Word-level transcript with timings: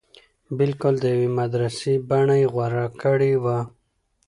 بلکل 0.57 0.93
د 1.01 1.05
يوې 1.15 1.29
مدرسې 1.39 1.93
بنه 2.09 2.35
يې 2.41 2.47
غوره 2.53 2.85
کړې 3.01 3.33
وه. 3.43 3.59